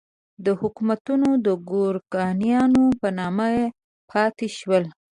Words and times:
دا 0.45 0.51
حکومتونه 0.61 1.27
د 1.45 1.47
ګورکانیانو 1.69 2.83
په 3.01 3.07
نامه 3.19 3.47
پاتې 4.09 4.47
شول. 4.57 4.83